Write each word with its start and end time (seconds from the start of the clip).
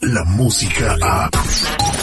la 0.00 0.24
música 0.24 0.96
a... 1.02 1.28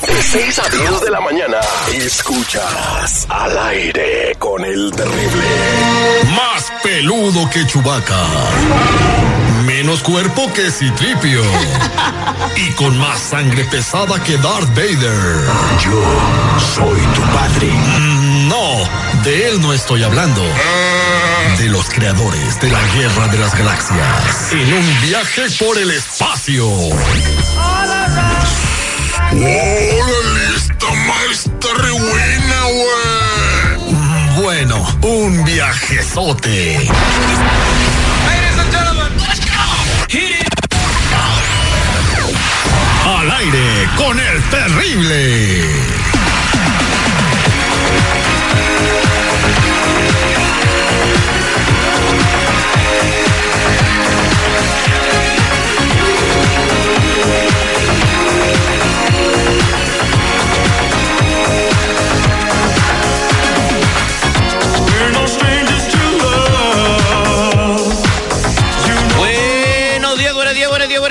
De 0.08 0.22
6 0.22 0.60
a 0.60 0.70
10 0.70 1.02
de 1.02 1.10
la 1.12 1.22
mañana, 1.22 1.58
escuchas 1.94 3.26
al 3.30 3.58
aire 3.58 4.36
con 4.38 4.64
el 4.64 4.92
terrible. 4.92 5.44
Más 6.36 6.72
peludo 6.84 7.50
que 7.50 7.66
Chubaca. 7.66 8.24
Menos 9.66 10.04
cuerpo 10.04 10.52
que 10.54 10.70
Citripio. 10.72 11.42
y 12.58 12.72
con 12.74 12.98
más 13.00 13.20
sangre 13.20 13.64
pesada 13.66 14.22
que 14.24 14.38
Darth 14.38 14.70
Vader. 14.76 15.46
Yo 15.84 16.04
soy 16.76 17.00
tu 17.00 17.22
padre. 17.34 17.72
Mm, 17.72 18.48
No, 18.50 19.24
de 19.24 19.48
él 19.48 19.62
no 19.62 19.74
estoy 19.74 20.04
hablando. 20.04 20.42
De 21.58 21.68
los 21.70 21.90
creadores 21.90 22.60
de 22.60 22.70
la 22.70 22.82
Guerra 22.96 23.28
de 23.28 23.38
las 23.38 23.56
Galaxias. 23.58 24.52
En 24.54 24.74
un 24.74 25.02
viaje 25.02 25.44
por 25.60 25.78
el 25.78 25.92
espacio. 25.92 26.68
¡Órale! 26.68 28.34
Esta 30.56 30.92
maestra 31.08 31.70
re 31.78 31.92
buena, 31.92 32.64
güey. 32.64 33.94
Mm, 33.94 34.36
Bueno, 34.42 34.98
un 35.02 35.44
viajezote. 35.46 36.90
Al 43.06 43.32
aire 43.32 43.90
con 43.98 44.20
el 44.20 44.44
terrible. 44.50 46.03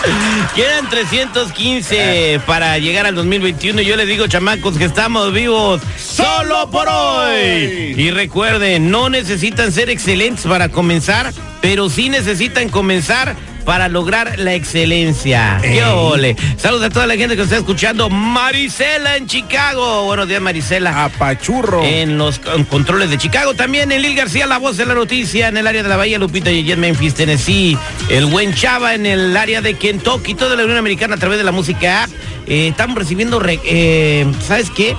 Quedan 0.54 0.88
315 0.88 2.40
para 2.46 2.78
llegar 2.78 3.06
al 3.06 3.14
2021. 3.14 3.82
Yo 3.82 3.96
les 3.96 4.06
digo, 4.06 4.26
chamacos, 4.26 4.76
que 4.76 4.84
estamos 4.84 5.32
vivos 5.32 5.80
solo 5.98 6.70
por 6.70 6.88
hoy. 6.88 7.94
Y 7.96 8.10
recuerden, 8.10 8.90
no 8.90 9.08
necesitan 9.08 9.72
ser 9.72 9.90
excelentes 9.90 10.46
para 10.46 10.68
comenzar, 10.68 11.32
pero 11.60 11.88
sí 11.88 12.08
necesitan 12.08 12.68
comenzar 12.68 13.36
para 13.64 13.88
lograr 13.88 14.38
la 14.38 14.54
excelencia. 14.54 15.58
¡Qué 15.62 15.82
ole! 15.84 16.36
Saludos 16.56 16.84
a 16.86 16.90
toda 16.90 17.06
la 17.06 17.16
gente 17.16 17.36
que 17.36 17.42
está 17.42 17.56
escuchando. 17.56 18.08
Marisela 18.10 19.16
en 19.16 19.26
Chicago. 19.26 20.04
Buenos 20.04 20.28
días, 20.28 20.40
Marisela. 20.40 21.04
Apachurro. 21.04 21.82
En 21.84 22.18
los 22.18 22.38
con- 22.38 22.64
controles 22.64 23.10
de 23.10 23.18
Chicago. 23.18 23.54
También 23.54 23.92
en 23.92 24.02
Lil 24.02 24.14
García, 24.16 24.46
la 24.46 24.58
voz 24.58 24.76
de 24.76 24.86
la 24.86 24.94
noticia. 24.94 25.48
En 25.48 25.56
el 25.56 25.66
área 25.66 25.82
de 25.82 25.88
la 25.88 25.96
Bahía, 25.96 26.18
Lupita 26.18 26.50
y 26.50 26.70
en 26.70 26.80
Memphis, 26.80 27.14
Tennessee. 27.14 27.76
El 28.08 28.26
buen 28.26 28.54
Chava 28.54 28.94
en 28.94 29.06
el 29.06 29.36
área 29.36 29.60
de 29.60 29.74
Kentucky. 29.74 30.34
Toda 30.34 30.56
la 30.56 30.64
Unión 30.64 30.78
Americana 30.78 31.14
a 31.14 31.18
través 31.18 31.38
de 31.38 31.44
la 31.44 31.52
música 31.52 32.04
app. 32.04 32.10
Eh, 32.46 32.68
estamos 32.68 32.96
recibiendo, 32.96 33.38
re- 33.38 33.60
eh, 33.64 34.26
¿sabes 34.46 34.70
qué? 34.70 34.96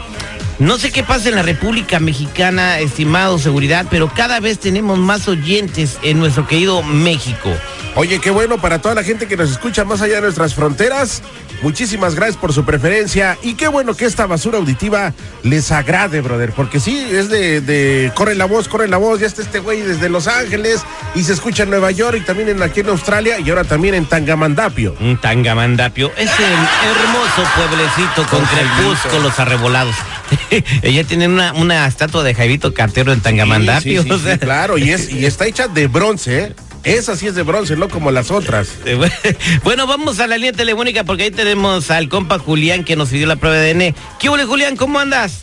No 0.60 0.78
sé 0.78 0.92
qué 0.92 1.02
pasa 1.04 1.28
en 1.30 1.36
la 1.36 1.42
República 1.42 2.00
Mexicana, 2.00 2.78
estimado 2.80 3.40
seguridad, 3.40 3.88
pero 3.90 4.14
cada 4.14 4.40
vez 4.40 4.60
tenemos 4.60 5.00
más 5.00 5.28
oyentes 5.28 5.98
en 6.04 6.20
nuestro 6.20 6.48
querido 6.48 6.84
México. 6.84 7.50
Oye, 7.96 8.20
qué 8.20 8.32
bueno 8.32 8.58
para 8.58 8.80
toda 8.80 8.96
la 8.96 9.04
gente 9.04 9.28
que 9.28 9.36
nos 9.36 9.52
escucha 9.52 9.84
más 9.84 10.02
allá 10.02 10.16
de 10.16 10.22
nuestras 10.22 10.56
fronteras. 10.56 11.22
Muchísimas 11.62 12.16
gracias 12.16 12.38
por 12.38 12.54
su 12.54 12.64
preferencia 12.64 13.38
y 13.44 13.54
qué 13.54 13.68
bueno 13.68 13.94
que 13.94 14.06
esta 14.06 14.26
basura 14.26 14.58
auditiva 14.58 15.14
les 15.44 15.72
agrade, 15.72 16.22
brother, 16.22 16.54
porque 16.54 16.80
sí, 16.80 17.06
es 17.12 17.30
de, 17.30 17.62
de 17.62 18.12
corre 18.16 18.34
la 18.34 18.46
voz, 18.46 18.68
corre 18.68 18.88
la 18.88 18.98
voz, 18.98 19.20
ya 19.20 19.28
está 19.28 19.44
este 19.44 19.60
güey 19.60 19.82
desde 19.82 20.10
Los 20.10 20.28
Ángeles 20.28 20.82
y 21.14 21.24
se 21.24 21.34
escucha 21.34 21.64
en 21.64 21.70
Nueva 21.70 21.92
York 21.92 22.18
y 22.20 22.26
también 22.26 22.50
en, 22.50 22.64
aquí 22.64 22.80
en 22.80 22.90
Australia 22.90 23.40
y 23.40 23.48
ahora 23.50 23.64
también 23.64 23.94
en 23.94 24.06
Tangamandapio. 24.06 24.96
Un 25.00 25.20
Tangamandapio, 25.22 26.12
ese 26.18 26.44
hermoso 26.44 27.44
pueblecito 27.56 28.26
con 28.28 28.44
crepúsculos 28.46 29.38
arrebolados. 29.38 29.96
Ella 30.82 31.04
tiene 31.04 31.28
una, 31.28 31.54
una 31.54 31.86
estatua 31.86 32.24
de 32.24 32.34
Jairito 32.34 32.74
Cartero 32.74 33.14
en 33.14 33.20
Tangamandapio. 33.22 34.02
Sí, 34.02 34.08
sí, 34.08 34.14
o 34.14 34.18
sí, 34.18 34.24
sea. 34.24 34.38
claro, 34.40 34.80
y, 34.80 34.90
es, 34.90 35.12
y 35.12 35.26
está 35.26 35.46
hecha 35.46 35.68
de 35.68 35.88
bronce, 35.88 36.40
¿eh? 36.40 36.56
Esa 36.84 37.16
sí 37.16 37.28
es 37.28 37.36
de 37.36 37.44
bronce, 37.44 37.76
no 37.76 37.90
como 37.90 38.10
las 38.12 38.32
otras. 38.32 38.70
Eh, 38.86 38.98
bu- 38.98 39.38
Bueno, 39.64 39.86
vamos 39.86 40.20
a 40.20 40.28
la 40.28 40.38
línea 40.38 40.54
telefónica 40.54 41.04
porque 41.04 41.24
ahí 41.24 41.32
tenemos 41.32 41.92
al 41.92 42.10
compa 42.10 42.40
Julián 42.40 42.84
que 42.84 42.96
nos 42.96 43.10
pidió 43.10 43.28
la 43.28 43.36
prueba 43.36 43.58
de 43.58 43.72
ADN. 43.72 43.96
¿Qué 44.20 44.30
huele, 44.30 44.46
Julián? 44.46 44.76
¿Cómo 44.76 45.00
andas? 45.00 45.42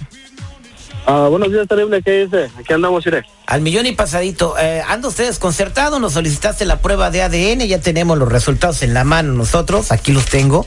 Ah, 1.07 1.29
buenos 1.31 1.51
días, 1.51 1.67
terrible. 1.67 2.03
¿Qué 2.03 2.25
dice? 2.27 2.51
Aquí 2.59 2.73
andamos, 2.73 3.07
iré. 3.07 3.23
Al 3.47 3.63
millón 3.63 3.87
y 3.87 3.93
pasadito. 3.93 4.57
Eh, 4.59 4.83
anda 4.87 5.09
usted 5.09 5.27
desconcertado, 5.27 6.01
nos 6.01 6.13
solicitaste 6.15 6.67
la 6.67 6.81
prueba 6.83 7.11
de 7.11 7.23
ADN, 7.23 7.67
ya 7.67 7.81
tenemos 7.81 8.19
los 8.19 8.29
resultados 8.31 8.83
en 8.83 8.93
la 8.93 9.05
mano 9.05 9.33
nosotros, 9.33 9.91
aquí 9.91 10.13
los 10.13 10.27
tengo, 10.27 10.67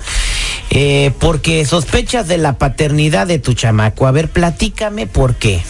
eh, 0.71 1.11
porque 1.19 1.63
sospechas 1.65 2.27
de 2.27 2.39
la 2.39 2.57
paternidad 2.57 3.27
de 3.27 3.37
tu 3.37 3.53
chamaco. 3.53 4.07
A 4.07 4.11
ver, 4.11 4.29
platícame 4.29 5.05
por 5.05 5.35
qué. 5.35 5.61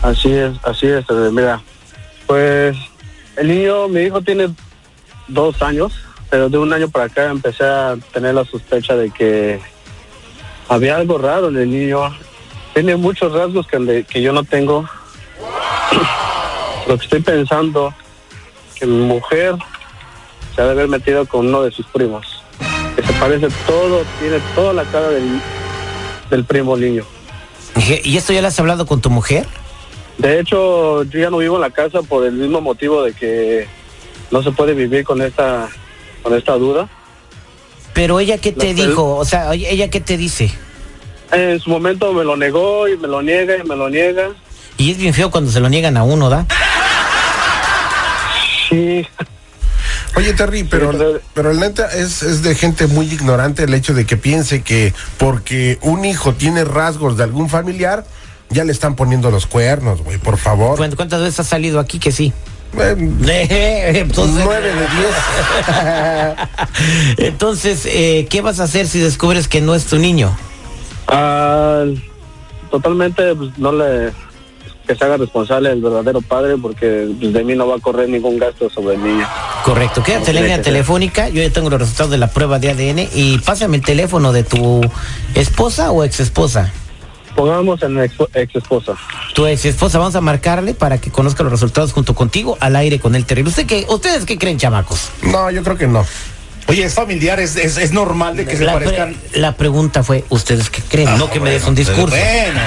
Así 0.00 0.32
es, 0.32 0.52
así 0.62 0.86
es. 0.86 1.04
terrible. 1.06 1.32
Mira, 1.32 1.62
pues 2.26 2.74
el 3.36 3.48
niño, 3.48 3.88
mi 3.88 4.02
hijo 4.02 4.22
tiene 4.22 4.48
dos 5.28 5.60
años, 5.62 5.92
pero 6.30 6.48
de 6.48 6.58
un 6.58 6.72
año 6.72 6.88
para 6.88 7.06
acá 7.06 7.30
empecé 7.30 7.64
a 7.64 7.96
tener 8.12 8.34
la 8.34 8.44
sospecha 8.44 8.96
de 8.96 9.10
que 9.10 9.60
había 10.68 10.96
algo 10.96 11.18
raro 11.18 11.48
en 11.48 11.56
el 11.56 11.70
niño. 11.70 12.16
Tiene 12.74 12.96
muchos 12.96 13.32
rasgos 13.32 13.66
que, 13.66 14.04
que 14.08 14.22
yo 14.22 14.32
no 14.32 14.44
tengo. 14.44 14.88
Lo 16.86 16.96
que 16.98 17.04
estoy 17.04 17.20
pensando, 17.20 17.92
que 18.78 18.86
mi 18.86 19.04
mujer 19.06 19.54
se 20.54 20.62
ha 20.62 20.66
de 20.66 20.70
haber 20.72 20.88
metido 20.88 21.26
con 21.26 21.46
uno 21.46 21.62
de 21.62 21.70
sus 21.70 21.86
primos. 21.86 22.42
Que 22.94 23.02
se 23.02 23.12
parece 23.14 23.48
todo, 23.66 24.02
tiene 24.20 24.38
toda 24.54 24.72
la 24.72 24.84
cara 24.84 25.08
del, 25.08 25.40
del 26.30 26.44
primo 26.44 26.76
niño. 26.76 27.04
¿Y 28.04 28.16
esto 28.16 28.32
ya 28.32 28.40
lo 28.40 28.48
has 28.48 28.58
hablado 28.58 28.86
con 28.86 29.00
tu 29.00 29.10
mujer? 29.10 29.46
De 30.18 30.40
hecho, 30.40 31.02
yo 31.04 31.18
ya 31.18 31.30
no 31.30 31.38
vivo 31.38 31.56
en 31.56 31.60
la 31.62 31.70
casa 31.70 32.02
por 32.02 32.24
el 32.26 32.32
mismo 32.32 32.60
motivo 32.60 33.02
de 33.02 33.12
que 33.12 33.66
no 34.30 34.42
se 34.42 34.50
puede 34.52 34.74
vivir 34.74 35.04
con 35.04 35.20
esta 35.22 35.68
con 36.22 36.34
esta 36.34 36.54
duda. 36.54 36.88
Pero 37.92 38.18
ella 38.20 38.38
qué 38.38 38.52
te 38.52 38.68
La- 38.68 38.86
dijo, 38.86 39.16
o 39.16 39.24
sea, 39.24 39.50
oye, 39.50 39.70
ella 39.70 39.88
qué 39.90 40.00
te 40.00 40.16
dice. 40.16 40.50
En 41.32 41.58
su 41.60 41.70
momento 41.70 42.12
me 42.12 42.24
lo 42.24 42.36
negó 42.36 42.88
y 42.88 42.96
me 42.96 43.08
lo 43.08 43.20
niega 43.22 43.56
y 43.56 43.62
me 43.66 43.76
lo 43.76 43.88
niega. 43.90 44.30
Y 44.78 44.90
es 44.92 44.98
bien 44.98 45.14
feo 45.14 45.30
cuando 45.30 45.50
se 45.50 45.60
lo 45.60 45.68
niegan 45.68 45.96
a 45.96 46.02
uno, 46.04 46.28
¿da? 46.28 46.46
Sí, 48.68 49.06
Oye, 50.16 50.32
Terry, 50.32 50.64
pero, 50.64 51.20
pero- 51.34 51.52
la 51.52 51.60
neta 51.60 51.86
es, 51.92 52.22
es 52.22 52.42
de 52.42 52.54
gente 52.54 52.86
muy 52.86 53.06
ignorante 53.06 53.64
el 53.64 53.74
hecho 53.74 53.92
de 53.92 54.06
que 54.06 54.16
piense 54.16 54.62
que 54.62 54.94
porque 55.18 55.78
un 55.82 56.06
hijo 56.06 56.32
tiene 56.32 56.64
rasgos 56.64 57.18
de 57.18 57.24
algún 57.24 57.50
familiar, 57.50 58.06
ya 58.50 58.64
le 58.64 58.72
están 58.72 58.94
poniendo 58.94 59.30
los 59.30 59.46
cuernos, 59.46 60.02
güey, 60.02 60.18
por 60.18 60.38
favor. 60.38 60.76
¿Cuántas 60.96 61.20
veces 61.20 61.40
has 61.40 61.48
salido 61.48 61.80
aquí 61.80 61.98
que 61.98 62.12
sí? 62.12 62.32
Entonces, 62.76 64.44
Nueve 64.44 64.68
de 64.68 64.86
diez. 64.96 65.14
Entonces, 67.28 67.86
eh, 67.86 68.26
¿qué 68.28 68.40
vas 68.42 68.60
a 68.60 68.64
hacer 68.64 68.86
si 68.86 68.98
descubres 68.98 69.48
que 69.48 69.60
no 69.60 69.74
es 69.74 69.86
tu 69.86 69.98
niño? 69.98 70.36
Ah, 71.08 71.84
totalmente 72.70 73.34
pues, 73.34 73.56
no 73.58 73.72
le 73.72 74.12
que 74.86 74.94
se 74.94 75.04
haga 75.04 75.16
responsable 75.16 75.72
el 75.72 75.82
verdadero 75.82 76.20
padre 76.20 76.56
porque 76.56 77.08
pues, 77.18 77.32
de 77.32 77.42
mí 77.42 77.56
no 77.56 77.66
va 77.66 77.76
a 77.76 77.80
correr 77.80 78.08
ningún 78.08 78.38
gasto 78.38 78.70
sobre 78.70 78.94
el 78.94 79.02
niño. 79.02 79.26
Correcto, 79.64 80.02
quédate 80.02 80.30
en 80.30 80.36
línea 80.36 80.62
telefónica, 80.62 81.28
yo 81.28 81.42
ya 81.42 81.50
tengo 81.50 81.70
los 81.70 81.80
resultados 81.80 82.12
de 82.12 82.18
la 82.18 82.28
prueba 82.28 82.60
de 82.60 82.70
ADN 82.70 83.08
y 83.12 83.38
pásame 83.38 83.78
el 83.78 83.82
teléfono 83.82 84.32
de 84.32 84.44
tu 84.44 84.80
esposa 85.34 85.90
o 85.90 86.04
ex 86.04 86.20
esposa. 86.20 86.72
Pongamos 87.36 87.82
en 87.82 88.00
ex, 88.02 88.14
ex 88.34 88.56
esposa. 88.56 88.94
Tu 89.34 89.46
ex 89.46 89.64
esposa, 89.66 89.98
vamos 89.98 90.16
a 90.16 90.20
marcarle 90.22 90.72
para 90.74 90.98
que 90.98 91.10
conozca 91.10 91.42
los 91.42 91.52
resultados 91.52 91.92
junto 91.92 92.14
contigo 92.14 92.56
al 92.60 92.74
aire 92.76 92.98
con 92.98 93.14
el 93.14 93.24
terrible. 93.26 93.50
¿Usted 93.50 93.66
qué, 93.66 93.86
¿Ustedes 93.88 94.24
qué 94.24 94.38
creen, 94.38 94.58
chamacos? 94.58 95.10
No, 95.22 95.50
yo 95.50 95.62
creo 95.62 95.76
que 95.76 95.86
no. 95.86 96.04
Oye, 96.68 96.82
es 96.84 96.94
familiar, 96.94 97.38
es, 97.38 97.54
es, 97.54 97.76
es 97.76 97.92
normal 97.92 98.36
de 98.36 98.44
que 98.44 98.56
se 98.56 98.64
pre- 98.64 98.72
parezcan. 98.72 99.14
la 99.34 99.52
pregunta 99.56 100.02
fue, 100.02 100.24
¿ustedes 100.30 100.68
qué 100.68 100.82
creen? 100.82 101.16
no 101.16 101.30
que 101.30 101.38
me 101.38 101.50
des 101.50 101.64
un 101.64 101.76
discurso. 101.76 102.08
Bueno, 102.16 102.60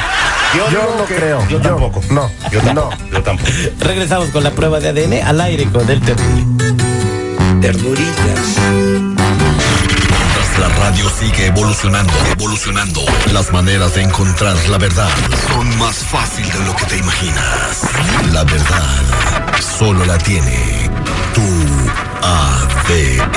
yo, 0.55 0.69
Yo 0.71 0.95
no 0.97 1.05
que- 1.05 1.15
creo. 1.15 1.45
Yo 1.49 1.59
tampoco. 1.59 2.01
no, 2.11 2.29
yo 2.49 2.61
tampoco. 2.61 2.95
no. 2.95 3.11
Yo 3.11 3.21
tampoco. 3.23 3.49
Regresamos 3.79 4.29
con 4.29 4.43
la 4.45 4.51
prueba 4.51 4.79
de 4.79 4.87
ADN 4.89 5.27
al 5.27 5.41
aire 5.41 5.65
con 5.65 5.89
el 5.89 5.99
terrible. 5.99 6.45
Ternuritas. 7.59 9.08
La 10.59 10.67
radio 10.67 11.09
sigue 11.09 11.47
evolucionando, 11.47 12.13
evolucionando, 12.31 13.01
las 13.31 13.51
maneras 13.53 13.95
de 13.95 14.01
encontrar 14.01 14.57
la 14.67 14.77
verdad 14.77 15.09
son 15.47 15.77
más 15.77 15.97
fácil 16.05 16.45
de 16.51 16.59
lo 16.65 16.75
que 16.75 16.85
te 16.85 16.97
imaginas. 16.97 17.81
La 18.33 18.43
verdad 18.43 18.99
solo 19.61 20.05
la 20.05 20.17
tiene 20.17 20.89
tu 21.33 21.41
ADN. 22.21 23.35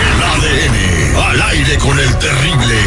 El 0.00 0.22
ADN 0.22 1.30
al 1.30 1.42
aire 1.42 1.78
con 1.78 1.98
el 1.98 2.18
terrible. 2.18 2.80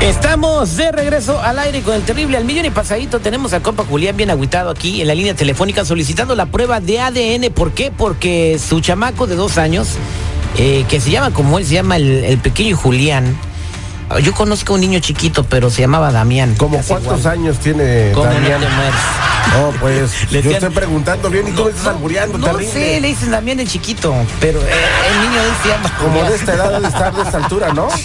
Estamos 0.00 0.76
de 0.76 0.92
regreso 0.92 1.40
al 1.40 1.58
aire 1.58 1.82
con 1.82 1.94
el 1.94 2.02
terrible 2.02 2.36
al 2.36 2.44
millón 2.44 2.64
y 2.64 2.70
pasadito. 2.70 3.18
Tenemos 3.20 3.52
al 3.52 3.62
compa 3.62 3.84
Julián 3.84 4.16
bien 4.16 4.30
agüitado 4.30 4.70
aquí 4.70 5.00
en 5.00 5.08
la 5.08 5.14
línea 5.14 5.34
telefónica 5.34 5.84
solicitando 5.84 6.34
la 6.36 6.46
prueba 6.46 6.80
de 6.80 7.00
ADN. 7.00 7.52
¿Por 7.52 7.72
qué? 7.72 7.90
Porque 7.94 8.58
su 8.64 8.80
chamaco 8.80 9.26
de 9.26 9.34
dos 9.34 9.58
años, 9.58 9.88
eh, 10.56 10.84
que 10.88 11.00
se 11.00 11.10
llama 11.10 11.32
como 11.32 11.58
él, 11.58 11.66
se 11.66 11.74
llama 11.74 11.96
el, 11.96 12.24
el 12.24 12.38
pequeño 12.38 12.76
Julián. 12.76 13.36
Yo 14.22 14.32
conozco 14.32 14.72
a 14.72 14.76
un 14.76 14.80
niño 14.80 15.00
chiquito, 15.00 15.44
pero 15.44 15.68
se 15.68 15.82
llamaba 15.82 16.10
Damián. 16.12 16.54
¿Cómo 16.56 16.80
cuántos 16.86 17.18
igual. 17.20 17.26
años 17.38 17.58
tiene 17.58 18.12
¿Cómo 18.14 18.24
no 18.26 18.32
Damián? 18.32 18.60
te 18.60 18.68
mueres? 18.68 18.94
No, 19.52 19.70
pues 19.80 20.12
Le 20.32 20.42
yo 20.42 20.50
estoy 20.52 20.70
preguntando 20.70 21.28
bien 21.28 21.48
y 21.48 21.50
tú 21.50 21.64
me 21.64 21.70
estás 21.70 21.88
albureando, 21.88 22.38
No 22.38 22.46
terrible. 22.46 22.72
sé, 22.72 23.00
le 23.00 23.08
dicen 23.08 23.30
Damián 23.32 23.60
el 23.60 23.68
chiquito, 23.68 24.14
pero 24.40 24.60
eh, 24.62 24.64
el 25.10 25.20
niño 25.28 25.42
de 25.42 25.48
él 25.48 25.54
se 25.62 25.68
llama 25.68 25.98
Como 25.98 26.24
de 26.24 26.34
esta 26.36 26.54
edad 26.54 26.80
de 26.80 26.86
estar 26.88 27.14
de 27.14 27.22
esta 27.22 27.36
altura, 27.36 27.74
¿no? 27.74 27.88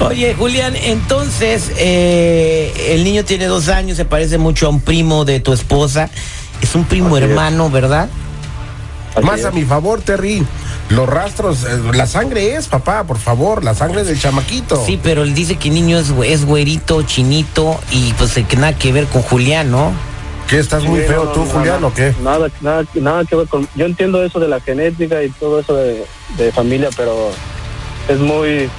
Oye, 0.00 0.34
Julián, 0.34 0.76
entonces 0.76 1.72
eh, 1.76 2.72
el 2.94 3.02
niño 3.04 3.24
tiene 3.24 3.46
dos 3.46 3.68
años, 3.68 3.96
se 3.96 4.04
parece 4.04 4.38
mucho 4.38 4.66
a 4.66 4.70
un 4.70 4.80
primo 4.80 5.24
de 5.24 5.40
tu 5.40 5.52
esposa. 5.52 6.08
Es 6.62 6.74
un 6.74 6.84
primo 6.84 7.16
Así 7.16 7.24
es. 7.24 7.30
hermano, 7.30 7.68
¿verdad? 7.70 8.08
Así 9.14 9.26
Más 9.26 9.40
es. 9.40 9.46
a 9.46 9.50
mi 9.50 9.64
favor, 9.64 10.00
Terry. 10.00 10.44
Los 10.90 11.08
rastros, 11.08 11.64
eh, 11.64 11.80
la 11.92 12.06
sangre 12.06 12.54
es, 12.54 12.68
papá, 12.68 13.04
por 13.04 13.18
favor, 13.18 13.64
la 13.64 13.74
sangre 13.74 14.04
del 14.04 14.18
chamaquito. 14.18 14.82
Sí, 14.86 14.98
pero 15.02 15.22
él 15.24 15.34
dice 15.34 15.56
que 15.56 15.68
el 15.68 15.74
niño 15.74 15.98
es, 15.98 16.12
es 16.24 16.44
güerito, 16.46 17.02
chinito 17.02 17.78
y 17.90 18.12
pues 18.14 18.36
eh, 18.36 18.44
que 18.48 18.56
nada 18.56 18.74
que 18.74 18.92
ver 18.92 19.06
con 19.06 19.22
Julián, 19.22 19.70
¿no? 19.70 19.92
¿Qué 20.48 20.58
estás 20.58 20.84
muy 20.84 21.00
feo 21.00 21.24
no, 21.26 21.30
tú, 21.32 21.40
no, 21.44 21.50
Julián, 21.50 21.84
o 21.84 21.92
qué? 21.92 22.14
Nada, 22.22 22.48
nada, 22.62 22.84
nada 22.94 23.24
que 23.24 23.36
ver 23.36 23.48
con. 23.48 23.68
Yo 23.74 23.84
entiendo 23.84 24.22
eso 24.24 24.38
de 24.40 24.48
la 24.48 24.60
genética 24.60 25.22
y 25.22 25.28
todo 25.30 25.60
eso 25.60 25.74
de, 25.74 26.06
de 26.38 26.52
familia, 26.52 26.88
pero 26.96 27.30
es 28.08 28.18
muy. 28.18 28.70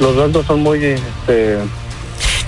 Los 0.00 0.16
rasgos 0.16 0.46
son 0.46 0.60
muy. 0.62 0.82
Este, 0.84 1.58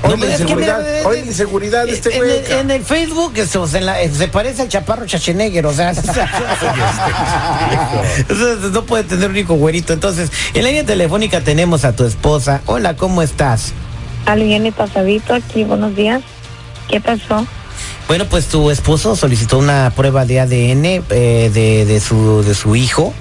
Hoy 0.02 0.10
No, 0.10 0.18
que 0.26 0.30
inseguridad, 0.32 0.78
mira, 0.84 1.08
hoy 1.08 1.20
la 1.20 1.26
inseguridad 1.26 1.88
este 1.88 2.12
en, 2.14 2.18
güey. 2.18 2.30
el, 2.38 2.52
en 2.52 2.70
el 2.70 2.84
Facebook 2.84 3.32
eso, 3.36 3.66
en 3.72 3.86
la- 3.86 4.02
eh, 4.02 4.10
se 4.14 4.28
parece 4.28 4.62
al 4.62 4.68
chaparro 4.68 5.06
Schwarzenegger, 5.06 5.64
o 5.66 5.72
sea, 5.72 5.86
no 8.72 8.84
puede 8.84 9.04
tener 9.04 9.30
un 9.30 9.36
hijo 9.36 9.54
güerito. 9.54 9.92
Entonces, 9.94 10.30
en 10.54 10.62
la 10.62 10.68
línea 10.68 10.84
telefónica 10.84 11.40
tenemos 11.40 11.84
a 11.84 11.96
tu 11.96 12.04
esposa. 12.04 12.60
Hola, 12.66 12.94
¿cómo 12.96 13.22
estás? 13.22 13.72
Alguien 14.26 14.66
y 14.66 14.70
pasadito 14.70 15.34
aquí, 15.34 15.64
buenos 15.64 15.96
días. 15.96 16.22
¿Qué 16.88 17.00
pasó? 17.00 17.46
Bueno, 18.06 18.26
pues 18.26 18.46
tu 18.46 18.70
esposo 18.70 19.16
solicitó 19.16 19.58
una 19.58 19.90
prueba 19.96 20.24
de 20.26 20.40
ADN 20.40 20.84
eh, 20.84 21.50
de, 21.52 21.84
de 21.86 22.00
su, 22.00 22.42
de 22.44 22.54
su 22.54 22.76
hijo 22.76 23.12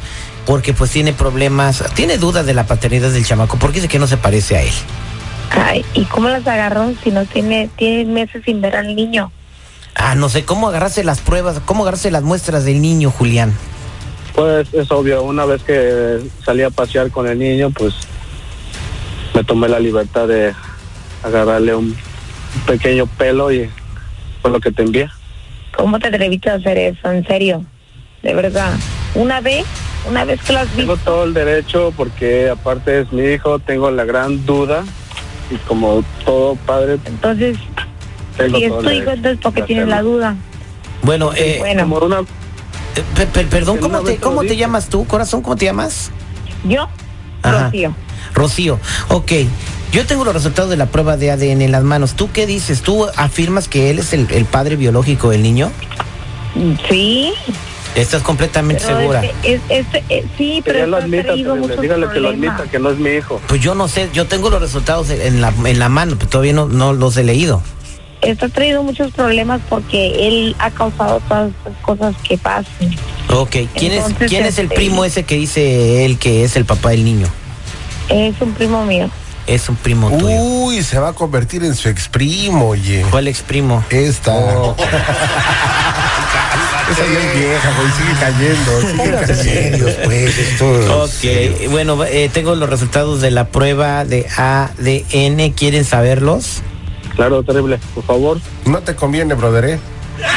porque 0.46 0.74
pues 0.74 0.92
tiene 0.92 1.14
problemas, 1.14 1.84
tiene 1.96 2.18
dudas 2.18 2.46
de 2.46 2.54
la 2.54 2.66
paternidad 2.66 3.12
del 3.12 3.26
chamaco 3.26 3.58
porque 3.58 3.78
dice 3.78 3.88
que 3.88 4.00
no 4.00 4.08
se 4.08 4.18
parece 4.18 4.58
a 4.58 4.62
él. 4.62 4.74
Ay, 5.52 5.86
¿y 5.94 6.06
cómo 6.06 6.28
las 6.28 6.46
agarró 6.48 6.92
si 7.04 7.12
no 7.12 7.26
tiene, 7.26 7.70
tiene 7.76 8.06
meses 8.06 8.44
sin 8.46 8.62
ver 8.62 8.76
al 8.76 8.96
niño? 8.96 9.32
Ah, 9.96 10.16
no 10.16 10.30
sé, 10.30 10.44
¿cómo 10.44 10.68
agarrarse 10.68 11.04
las 11.04 11.22
pruebas? 11.22 11.62
¿Cómo 11.66 11.84
agarrarse 11.84 12.12
las 12.12 12.24
muestras 12.24 12.66
del 12.66 12.82
niño, 12.82 13.12
Julián? 13.12 13.54
pues 14.36 14.74
es 14.74 14.92
obvio, 14.92 15.24
una 15.24 15.46
vez 15.46 15.64
que 15.64 16.20
salí 16.44 16.62
a 16.62 16.70
pasear 16.70 17.10
con 17.10 17.28
el 17.28 17.40
niño, 17.40 17.72
pues 17.72 17.94
me 19.34 19.44
tomé 19.44 19.70
la 19.70 19.80
libertad 19.80 20.28
de 20.28 20.54
agarrarle 21.24 21.74
un 21.74 21.96
pequeño 22.68 23.08
pelo 23.08 23.52
y 23.52 23.70
fue 24.42 24.52
lo 24.52 24.60
que 24.60 24.72
te 24.72 24.84
envié. 24.84 25.10
¿Cómo 25.76 26.00
te 26.00 26.10
atreviste 26.10 26.50
a 26.50 26.56
hacer 26.56 26.78
eso? 26.78 27.12
En 27.12 27.26
serio, 27.26 27.64
de 28.24 28.34
verdad. 28.34 28.74
Una 29.14 29.40
vez, 29.40 29.66
una 30.08 30.26
vez 30.26 30.42
que 30.42 30.54
lo 30.54 30.60
has 30.60 30.68
Tengo 30.70 30.98
todo 30.98 31.24
el 31.24 31.34
derecho 31.34 31.94
porque 31.96 32.50
aparte 32.50 33.02
es 33.02 33.12
mi 33.12 33.24
hijo, 33.24 33.60
tengo 33.60 33.90
la 33.92 34.04
gran 34.06 34.46
duda 34.46 34.84
y 35.52 35.56
como 35.68 36.04
todo 36.26 36.56
padre 36.56 36.98
entonces, 37.06 37.58
tengo 38.38 38.58
si 38.58 38.64
es 38.66 38.72
tu 38.78 38.90
el 38.90 38.98
hijo, 38.98 39.12
entonces 39.12 39.40
¿por 39.42 39.54
qué 39.54 39.62
de 39.62 39.68
tienes 39.68 39.88
la 39.88 40.02
duda? 40.02 40.36
Bueno, 41.04 41.32
eh, 41.36 41.58
Bueno, 41.60 41.84
Como 41.84 41.98
una, 42.06 42.20
eh, 42.22 43.04
per- 43.16 43.28
per- 43.28 43.48
perdón, 43.48 43.78
¿cómo 43.78 44.02
te, 44.02 44.18
cómo 44.18 44.42
te 44.44 44.56
llamas 44.58 44.90
tú, 44.90 45.06
corazón? 45.06 45.42
¿Cómo 45.42 45.56
te 45.56 45.66
llamas? 45.66 46.12
yo, 46.64 46.88
Ajá. 47.44 47.66
Rocío. 47.66 47.96
Rocío, 48.34 48.80
ok. 49.10 49.32
Yo 49.92 50.06
tengo 50.06 50.26
los 50.26 50.34
resultados 50.34 50.70
de 50.72 50.78
la 50.78 50.88
prueba 50.88 51.16
de 51.16 51.32
ADN 51.32 51.62
en 51.62 51.72
las 51.72 51.84
manos. 51.84 52.16
¿Tú 52.16 52.30
qué 52.34 52.46
dices? 52.48 52.82
¿Tú 52.82 53.06
afirmas 53.16 53.68
que 53.70 53.92
él 53.92 54.00
es 54.00 54.12
el, 54.14 54.28
el 54.32 54.44
padre 54.46 54.76
biológico 54.76 55.30
del 55.30 55.44
niño? 55.44 55.72
Sí, 56.90 57.32
¿Estás 57.96 58.22
completamente 58.24 58.84
pero 58.86 59.00
segura? 59.00 59.24
este- 59.24 59.54
es, 59.54 59.62
este, 59.70 60.04
eh, 60.10 60.26
sí, 60.38 60.62
pero 60.66 60.80
ya 60.80 60.88
lo 60.88 60.98
admita, 60.98 61.36
muchos 61.36 61.82
dígale 61.82 62.08
que 62.10 62.20
lo 62.20 62.30
admita, 62.30 62.64
que 62.70 62.78
no 62.80 62.90
es 62.90 62.98
mi 62.98 63.10
hijo. 63.12 63.42
Pues 63.48 63.62
yo 63.62 63.74
no 63.74 63.88
sé, 63.88 64.10
yo 64.14 64.26
tengo 64.28 64.50
los 64.50 64.62
resultados 64.62 65.10
en 65.10 65.40
la, 65.42 65.54
en 65.64 65.80
la 65.80 65.88
mano, 65.90 66.16
pero 66.18 66.30
todavía 66.30 66.54
no, 66.54 66.68
no 66.68 66.94
los 66.94 67.16
he 67.18 67.24
leído. 67.24 67.62
Esto 68.22 68.48
ha 68.48 68.50
traído 68.50 68.84
muchos 68.84 69.12
problemas 69.12 69.62
porque 69.70 70.28
él 70.28 70.56
ha 70.60 70.72
causado 70.72 71.22
todas 71.28 71.52
estas 71.52 71.74
cosas 71.84 72.16
que 72.28 72.38
pasan. 72.38 72.96
Ok, 73.30 73.56
¿quién, 73.76 73.94
es, 73.94 74.04
¿quién 74.28 74.46
es 74.46 74.58
el 74.58 74.66
este- 74.66 74.76
primo 74.76 75.06
ese 75.06 75.24
que 75.24 75.36
dice 75.36 76.06
él 76.06 76.18
que 76.18 76.44
es 76.44 76.56
el 76.56 76.66
papá 76.66 76.90
del 76.90 77.06
niño? 77.06 77.28
Es 78.10 78.34
un 78.42 78.54
primo 78.54 78.84
mío. 78.86 79.10
Es 79.48 79.70
un 79.70 79.76
primo 79.76 80.10
tuyo. 80.10 80.28
Uy, 80.28 80.82
se 80.82 80.98
va 80.98 81.10
a 81.10 81.14
convertir 81.14 81.64
en 81.64 81.76
su 81.76 81.88
ex 81.88 82.08
primo, 82.10 82.70
oye. 82.70 83.06
¿Cuál 83.12 83.28
ex 83.28 83.42
primo? 83.42 83.84
Esta. 83.92 84.34
Oh. 84.36 84.76
Esa 86.92 87.02
ya 87.06 87.20
es 87.20 87.34
vieja, 87.40 87.74
güey, 87.78 87.92
sigue 87.92 88.20
cayendo. 88.20 88.82
Sigue 88.82 89.12
cayendo. 89.26 89.36
serios, 89.44 89.92
pues, 90.06 90.38
esto. 90.38 91.04
Ok, 91.04 91.70
bueno, 91.72 92.04
eh, 92.06 92.30
tengo 92.32 92.56
los 92.56 92.70
resultados 92.70 93.22
de 93.22 93.32
la 93.32 93.48
prueba 93.48 94.06
de 94.06 94.28
ADN. 94.38 95.52
¿Quieren 95.54 95.84
saberlos? 95.86 96.62
Claro, 97.16 97.44
terrible. 97.44 97.80
Por 97.96 98.04
favor, 98.04 98.40
No 98.66 98.80
te 98.80 98.96
conviene, 98.96 99.34
brother, 99.34 99.66
¿eh? 99.66 99.80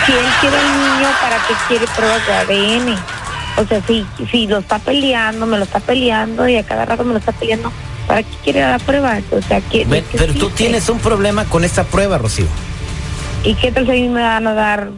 Si 0.07 0.13
él 0.13 0.19
quiere 0.41 0.57
al 0.57 0.73
niño, 0.73 1.09
¿para 1.21 1.37
qué 1.47 1.55
quiere 1.69 1.87
pruebas 1.95 2.27
de 2.27 2.33
ADN? 2.33 2.99
O 3.59 3.67
sea, 3.67 3.83
si, 3.87 4.07
si 4.31 4.47
lo 4.47 4.59
está 4.59 4.79
peleando, 4.79 5.45
me 5.47 5.59
lo 5.59 5.65
está 5.65 5.81
peleando 5.81 6.49
y 6.49 6.57
a 6.57 6.63
cada 6.65 6.85
rato 6.85 7.05
me 7.05 7.13
lo 7.13 7.19
está 7.19 7.33
peleando, 7.33 7.73
¿para 8.07 8.23
qué 8.23 8.29
quiere 8.45 8.61
la 8.61 8.79
prueba? 8.79 9.19
O 9.33 9.43
sea, 9.43 9.61
¿qué, 9.61 9.85
Ve- 9.85 10.05
qué 10.11 10.17
Pero 10.19 10.35
tú 10.35 10.51
tienes 10.51 10.89
un 10.89 10.99
problema 11.01 11.45
con 11.45 11.65
esta 11.65 11.85
prueba, 11.85 12.19
Rocío. 12.19 12.47
¿Y 13.45 13.55
qué 13.55 13.71
tal 13.73 13.85
si 13.87 13.91
a 13.91 13.95
mí 13.95 14.09
me 14.09 14.23
van 14.23 14.47
a 14.47 14.55
dar, 14.55 14.91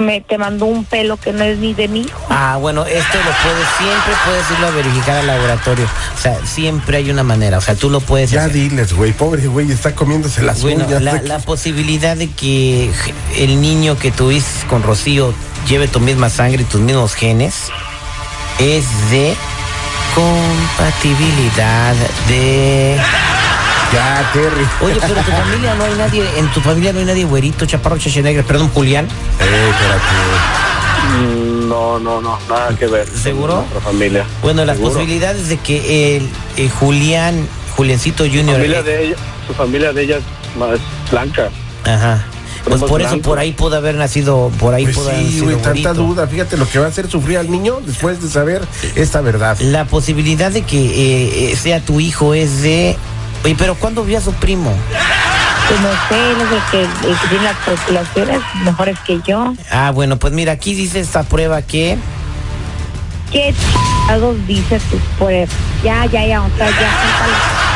me, 0.00 0.20
te 0.20 0.38
mandó 0.38 0.66
un 0.66 0.84
pelo 0.84 1.16
que 1.16 1.32
no 1.32 1.44
es 1.44 1.58
ni 1.58 1.74
de 1.74 1.88
mi 1.88 2.00
hijo? 2.02 2.20
Ah, 2.30 2.56
bueno, 2.60 2.84
esto 2.86 3.18
lo 3.18 3.30
puedes, 3.42 3.66
siempre 3.78 4.12
puedes 4.24 4.50
irlo 4.50 4.66
a 4.66 4.70
verificar 4.70 5.16
al 5.16 5.26
laboratorio. 5.26 5.86
O 6.16 6.20
sea, 6.20 6.38
siempre 6.44 6.98
hay 6.98 7.10
una 7.10 7.22
manera. 7.22 7.58
O 7.58 7.60
sea, 7.60 7.74
tú 7.74 7.90
lo 7.90 8.00
puedes 8.00 8.30
Ya 8.30 8.40
hacer. 8.42 8.52
diles, 8.52 8.92
güey, 8.92 9.12
pobre 9.12 9.46
güey, 9.46 9.70
está 9.70 9.94
comiéndose 9.94 10.42
las 10.42 10.62
Bueno, 10.62 10.86
uñas. 10.86 11.02
la, 11.02 11.22
la 11.22 11.38
posibilidad 11.38 12.16
de 12.16 12.28
que 12.30 12.90
el 13.36 13.60
niño 13.60 13.98
que 13.98 14.10
tuviste 14.10 14.66
con 14.68 14.82
Rocío 14.82 15.34
lleve 15.68 15.88
tu 15.88 16.00
misma 16.00 16.30
sangre 16.30 16.62
y 16.62 16.64
tus 16.64 16.80
mismos 16.80 17.14
genes 17.14 17.54
es 18.58 18.84
de 19.10 19.34
compatibilidad 20.14 21.94
de... 22.28 22.96
Ya, 23.98 24.30
Terry. 24.32 24.64
Oye, 24.80 24.96
pero 25.00 25.18
en 25.18 25.24
tu 25.24 25.32
familia 25.32 25.74
no 25.74 25.84
hay 25.84 25.94
nadie, 25.94 26.38
en 26.38 26.52
tu 26.52 26.60
familia 26.60 26.92
no 26.92 27.00
hay 27.00 27.04
nadie 27.04 27.24
güerito, 27.24 27.66
chaparro, 27.66 27.96
negro, 28.22 28.44
perdón, 28.46 28.70
Julián. 28.72 29.06
Eh, 29.06 29.70
espérate. 29.70 30.04
mm, 31.18 31.68
no, 31.68 31.98
no, 31.98 32.20
no, 32.20 32.38
nada 32.48 32.76
que 32.76 32.86
ver. 32.86 33.08
con 33.08 33.18
¿Seguro? 33.18 33.56
Nuestra 33.56 33.80
familia. 33.80 34.24
Bueno, 34.40 34.64
las 34.64 34.76
Seguro. 34.76 34.94
posibilidades 34.94 35.48
de 35.48 35.56
que 35.56 36.16
el, 36.16 36.70
Julián, 36.70 37.48
Juliancito 37.76 38.24
Su 38.24 38.30
Junior... 38.30 38.56
familia 38.56 38.78
eh, 38.78 38.82
de 38.84 39.04
ella, 39.04 39.16
su 39.48 39.54
familia 39.54 39.92
de 39.92 40.02
ella 40.04 40.16
es 40.18 40.56
más 40.56 40.78
blanca. 41.10 41.48
Ajá. 41.84 42.24
Pues 42.64 42.82
por 42.82 43.02
eso, 43.02 43.18
por 43.18 43.38
ahí 43.38 43.52
pudo 43.52 43.76
haber 43.76 43.96
nacido, 43.96 44.52
por 44.60 44.74
ahí 44.74 44.84
Pues 44.84 44.96
pudo 44.96 45.08
haber 45.08 45.20
sí, 45.20 45.26
nacido 45.26 45.44
güey, 45.44 45.56
tanta 45.56 45.92
duda. 45.94 46.26
Fíjate 46.28 46.56
lo 46.56 46.68
que 46.68 46.78
va 46.78 46.84
a 46.86 46.88
hacer 46.88 47.10
sufrir 47.10 47.38
al 47.38 47.50
niño 47.50 47.80
después 47.84 48.22
de 48.22 48.28
saber 48.28 48.62
esta 48.94 49.20
verdad. 49.22 49.58
La 49.58 49.86
posibilidad 49.86 50.52
de 50.52 50.62
que 50.62 50.78
eh, 50.78 51.50
eh, 51.52 51.56
sea 51.56 51.80
tu 51.80 51.98
hijo 51.98 52.34
es 52.34 52.62
de... 52.62 52.96
Oye, 53.44 53.54
pero 53.58 53.74
¿cuándo 53.76 54.04
vio 54.04 54.18
a 54.18 54.20
su 54.20 54.32
primo? 54.34 54.72
Pues 55.68 55.80
no 55.80 55.88
sé, 56.08 56.32
no 56.32 56.48
sé, 56.50 56.56
que, 56.70 57.28
tiene 57.28 57.44
las 57.44 57.56
calculaciones 57.58 58.40
mejores 58.64 58.98
que 59.06 59.20
yo. 59.26 59.54
Ah, 59.70 59.90
bueno, 59.92 60.16
pues 60.18 60.32
mira, 60.32 60.52
aquí 60.52 60.74
dice 60.74 61.00
esta 61.00 61.22
prueba 61.24 61.62
que... 61.62 61.98
¿Qué 63.30 63.54
chingados 63.54 64.36
dice 64.46 64.80
tu 64.90 64.96
prueba? 65.18 65.52
Ya, 65.84 66.06
ya, 66.06 66.24
ya, 66.26 66.40
o 66.42 66.48
sea, 66.56 66.70
ya, 66.70 66.74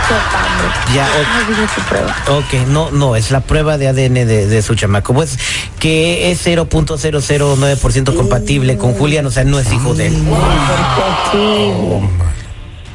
sopa. 0.08 0.94
Ya, 0.94 1.04
o- 1.06 1.24
¿Cómo 1.46 1.60
dice 1.60 1.74
tu 1.74 1.80
prueba? 1.82 2.16
Ok, 2.28 2.66
no, 2.68 2.90
no, 2.90 3.16
es 3.16 3.30
la 3.30 3.40
prueba 3.40 3.76
de 3.76 3.88
ADN 3.88 4.14
de, 4.14 4.46
de 4.46 4.62
su 4.62 4.74
chamaco. 4.74 5.12
Pues 5.12 5.38
que 5.78 6.30
es 6.32 6.46
0.009% 6.46 8.16
compatible 8.16 8.78
con 8.78 8.94
Julián, 8.94 9.26
o 9.26 9.30
sea, 9.30 9.44
no 9.44 9.58
es 9.58 9.70
hijo 9.70 9.92
de 9.92 10.06
él. 10.06 10.22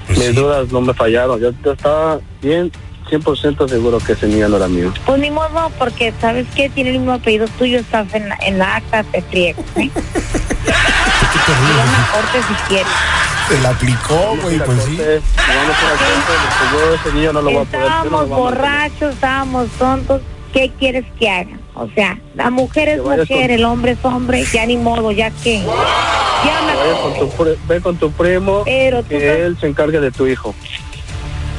Imposible. 0.10 0.28
Mis 0.28 0.36
dudas 0.36 0.72
no 0.72 0.82
me 0.82 0.94
fallaron. 0.94 1.40
Yo, 1.40 1.52
yo 1.64 1.72
estaba 1.74 2.20
bien, 2.42 2.72
100% 3.10 3.70
seguro 3.70 3.98
que 4.00 4.14
ese 4.14 4.28
niño 4.28 4.50
no 4.50 4.58
era 4.58 4.68
mío. 4.68 4.94
Pues 5.06 5.20
ni 5.20 5.32
modo, 5.32 5.72
porque 5.80 6.14
¿sabes 6.20 6.46
qué? 6.56 6.70
Tiene 6.70 6.92
el 6.92 7.00
mismo 7.00 7.14
apellido 7.14 7.48
tuyo, 7.58 7.80
estás 7.80 8.14
en 8.14 8.30
la, 8.30 8.38
en 8.46 8.58
la 8.60 8.76
acta, 8.78 9.04
te 9.04 9.22
friego, 9.22 9.64
¿eh? 9.76 9.90
Corte 12.12 12.42
si 12.48 12.54
quieres. 12.68 12.88
Se 13.48 13.62
la 13.62 13.70
aplicó, 13.70 14.36
güey, 14.42 14.60
pues 14.60 14.84
sí. 14.84 14.98
Estábamos 17.62 18.30
borrachos, 18.30 19.14
estábamos 19.14 19.68
tontos. 19.80 20.22
¿Qué 20.52 20.72
quieres 20.80 21.06
que 21.20 21.30
haga? 21.30 21.58
O 21.76 21.88
sea, 21.94 22.20
la 22.36 22.50
mujer 22.50 22.90
es 22.90 22.96
Que 22.96 23.02
mujer, 23.02 23.28
con- 23.28 23.52
el 23.52 23.64
hombre 23.64 23.92
es 23.92 24.00
hombre, 24.04 24.44
ya 24.52 24.66
ni 24.66 24.76
modo, 24.78 25.12
ya 25.12 25.30
que. 25.32 25.62
Con 27.02 27.14
tu, 27.30 27.58
ve 27.68 27.82
con 27.82 27.98
tu 27.98 28.12
primo 28.12 28.62
Pero 28.66 29.02
tú 29.04 29.10
que 29.10 29.18
estás- 29.18 29.38
él 29.40 29.58
se 29.60 29.68
encargue 29.68 30.00
de 30.00 30.12
tu 30.12 30.28
hijo. 30.28 30.54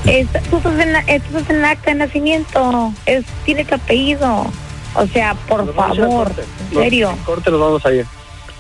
Esta- 0.07 0.41
tú 0.43 0.57
estás 0.59 0.79
en 0.79 0.93
la, 0.93 1.01
estás 1.01 1.51
en 1.51 1.61
la 1.63 1.71
acta 1.71 1.91
de 1.91 1.97
nacimiento, 1.97 2.93
es, 3.07 3.25
tiene 3.45 3.65
tu 3.65 3.75
apellido. 3.75 4.47
O 4.95 5.07
sea, 5.09 5.35
por 5.49 5.65
Nos 5.65 5.75
favor, 5.75 6.09
corte. 6.29 6.43
en 6.73 6.79
serio. 6.79 7.11
al 7.11 7.19
corte 7.25 7.51
nos 7.51 7.61
vamos 7.61 7.85
a 7.85 7.93
ir. 7.93 8.07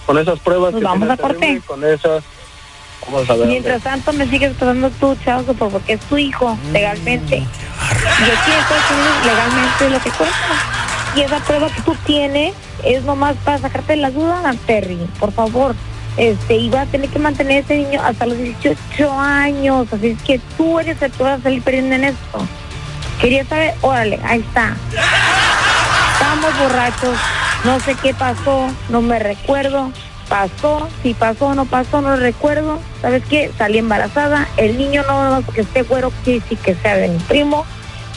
Con 0.06 0.18
esas 0.18 0.38
pruebas 0.40 0.72
Nos 0.72 0.80
que 0.80 0.84
vamos 0.86 1.08
a 1.10 1.16
corte. 1.16 1.38
terrible, 1.38 1.62
Con 1.66 1.84
esas 1.84 2.22
vamos 3.06 3.30
a 3.30 3.34
ver. 3.34 3.46
Mientras 3.48 3.82
tanto 3.82 4.12
me 4.12 4.26
sigues 4.28 4.52
pasando 4.54 4.90
tú, 4.90 5.16
chavo, 5.24 5.54
porque 5.54 5.94
es 5.94 6.00
tu 6.00 6.18
hijo, 6.18 6.54
Mm, 6.54 6.72
legalmente. 6.72 7.36
Y 7.36 7.40
aquí 7.40 8.50
en 8.50 8.58
Estados 8.58 8.90
Unidos 8.90 9.24
legalmente 9.24 9.86
es 9.86 9.90
lo 9.92 10.00
que 10.00 10.10
cuenta. 10.10 10.36
Y 11.16 11.20
esa 11.22 11.38
prueba 11.40 11.68
que 11.70 11.80
tú 11.82 11.96
tienes 12.06 12.52
es 12.84 13.02
nomás 13.04 13.36
para 13.44 13.58
sacarte 13.58 13.96
la 13.96 14.10
duda, 14.10 14.54
Terry, 14.66 14.98
por 15.18 15.32
favor. 15.32 15.74
Este, 16.18 16.56
y 16.56 16.68
vas 16.68 16.88
a 16.88 16.90
tener 16.90 17.08
que 17.08 17.20
mantener 17.20 17.58
a 17.58 17.60
ese 17.60 17.76
niño 17.76 18.02
hasta 18.02 18.26
los 18.26 18.36
18 18.36 19.12
años. 19.12 19.86
Así 19.92 20.08
es 20.08 20.22
que 20.22 20.40
tú 20.56 20.80
eres 20.80 21.00
el 21.00 21.12
que 21.12 21.22
vas 21.22 21.38
a 21.38 21.42
salir 21.44 21.62
perdiendo 21.62 21.94
en 21.94 22.04
esto. 22.04 22.46
Quería 23.20 23.44
saber, 23.44 23.74
órale, 23.80 24.18
ahí 24.24 24.40
está. 24.40 24.76
Estamos 26.12 26.58
borrachos, 26.58 27.16
no 27.64 27.78
sé 27.80 27.94
qué 28.02 28.14
pasó, 28.14 28.68
no 28.88 29.00
me 29.00 29.18
recuerdo. 29.18 29.92
Pasó, 30.28 30.88
si 31.02 31.14
pasó 31.14 31.46
o 31.46 31.54
no 31.54 31.64
pasó, 31.64 32.02
no 32.02 32.16
recuerdo. 32.16 32.80
¿Sabes 33.00 33.22
qué? 33.30 33.50
Salí 33.56 33.78
embarazada. 33.78 34.46
El 34.56 34.76
niño 34.76 35.04
no, 35.08 35.30
no 35.30 35.42
porque 35.42 35.62
esté 35.62 35.82
güero, 35.82 36.12
quiere 36.24 36.40
decir 36.40 36.58
que 36.58 36.74
sea 36.74 36.96
de 36.96 37.08
mi 37.08 37.18
primo. 37.20 37.64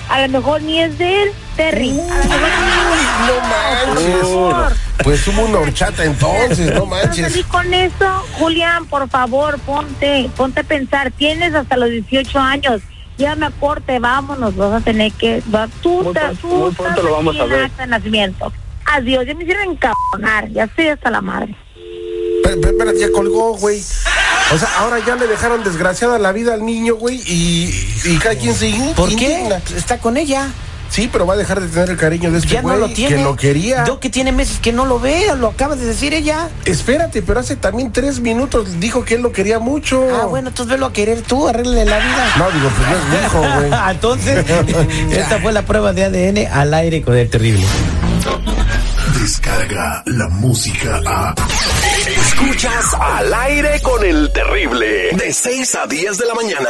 A 0.09 0.27
lo 0.27 0.39
mejor 0.39 0.61
ni 0.61 0.81
es 0.81 0.97
de 0.97 1.23
él, 1.23 1.31
Terry. 1.55 1.91
A 1.91 3.85
lo 3.85 4.01
mejor. 4.01 4.73
Pues 5.03 5.27
hubo 5.27 5.41
una 5.43 5.59
horchata 5.59 6.03
entonces, 6.05 6.73
no 6.73 6.87
Salí 6.89 7.21
manches. 7.21 7.45
con 7.47 7.73
eso, 7.73 8.25
Julián, 8.39 8.85
por 8.85 9.09
favor, 9.09 9.59
ponte, 9.59 10.29
ponte 10.35 10.61
a 10.61 10.63
pensar. 10.63 11.11
Tienes 11.11 11.53
hasta 11.53 11.77
los 11.77 11.89
18 11.89 12.39
años. 12.39 12.81
Ya 13.17 13.35
me 13.35 13.47
aporte, 13.47 13.99
vámonos. 13.99 14.55
Vas 14.55 14.73
a 14.81 14.83
tener 14.83 15.11
que. 15.13 15.43
va- 15.53 15.67
tú 15.81 16.01
Muy 16.01 16.13
te- 16.13 16.19
pronto- 16.19 16.37
tú 16.41 16.47
muy 16.47 16.71
pronto 16.71 16.89
estás 16.89 17.03
lo 17.03 17.11
vamos 17.11 17.39
a 17.39 17.45
ver. 17.45 17.71
de 17.71 17.87
nacimiento. 17.87 18.51
Adiós, 18.85 19.25
ya 19.27 19.35
me 19.35 19.43
hicieron 19.43 19.69
encabronar. 19.71 20.49
Ya 20.49 20.63
estoy 20.63 20.87
hasta 20.87 21.09
la 21.11 21.21
madre. 21.21 21.55
Pero, 22.43 22.59
pero, 22.59 22.71
espérate, 22.73 22.99
ya 22.99 23.11
colgó, 23.11 23.53
güey. 23.57 23.79
O 24.53 24.57
sea, 24.57 24.67
ahora 24.79 24.97
ya 25.05 25.15
le 25.15 25.27
dejaron 25.27 25.63
desgraciada 25.63 26.17
la 26.19 26.31
vida 26.31 26.53
al 26.55 26.65
niño, 26.65 26.95
güey, 26.95 27.21
y, 27.27 27.69
y 28.03 28.17
cada 28.17 28.35
quien 28.35 28.53
se 28.55 28.73
¿Por 28.95 29.15
qué? 29.15 29.47
Está 29.77 29.99
con 29.99 30.17
ella. 30.17 30.47
Sí, 30.91 31.09
pero 31.11 31.25
va 31.25 31.35
a 31.35 31.37
dejar 31.37 31.61
de 31.61 31.67
tener 31.69 31.89
el 31.89 31.95
cariño 31.97 32.31
de 32.31 32.39
este 32.39 32.49
Ya 32.49 32.61
no 32.61 32.67
güey 32.67 32.79
lo 32.81 32.89
tiene. 32.89 33.15
que 33.15 33.23
lo 33.23 33.35
quería. 33.37 33.85
Yo 33.85 34.01
que 34.01 34.09
tiene 34.09 34.33
meses 34.33 34.59
que 34.59 34.73
no 34.73 34.85
lo 34.85 34.99
veo, 34.99 35.35
lo 35.37 35.47
acaba 35.47 35.77
de 35.77 35.85
decir 35.85 36.13
ella. 36.13 36.49
Espérate, 36.65 37.21
pero 37.21 37.39
hace 37.39 37.55
también 37.55 37.93
tres 37.93 38.19
minutos 38.19 38.79
dijo 38.81 39.05
que 39.05 39.15
él 39.15 39.21
lo 39.21 39.31
quería 39.31 39.59
mucho. 39.59 40.05
Ah, 40.21 40.25
bueno, 40.25 40.49
entonces 40.49 40.73
velo 40.73 40.87
a 40.87 40.93
querer 40.93 41.21
tú, 41.21 41.47
arregle 41.47 41.85
la 41.85 41.97
vida. 41.97 42.33
No, 42.37 42.51
digo, 42.51 42.69
pues 42.69 42.89
no 42.89 42.95
es 42.97 43.05
mi 43.09 43.25
hijo, 43.25 43.59
güey. 43.69 43.81
Entonces, 43.91 44.45
esta 45.11 45.39
fue 45.39 45.53
la 45.53 45.61
prueba 45.61 45.93
de 45.93 46.03
ADN 46.03 46.51
al 46.51 46.73
aire 46.73 47.01
con 47.01 47.15
el 47.15 47.29
terrible. 47.29 47.65
Descarga 49.19 50.03
la 50.07 50.27
música 50.27 50.99
a. 51.05 51.35
Escuchas 52.07 52.85
al 52.99 53.33
aire 53.33 53.79
con 53.81 54.03
el 54.03 54.31
terrible. 54.33 55.11
De 55.15 55.31
6 55.31 55.75
a 55.75 55.87
10 55.87 56.17
de 56.17 56.25
la 56.25 56.33
mañana. 56.33 56.69